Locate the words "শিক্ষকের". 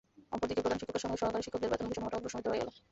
0.81-1.03